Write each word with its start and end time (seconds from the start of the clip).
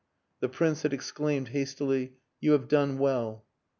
The 0.39 0.49
Prince 0.49 0.81
had 0.81 0.93
exclaimed 0.93 1.49
hastily 1.49 2.13
"You 2.39 2.53
have 2.53 2.67
done 2.67 2.97
well." 2.97 3.45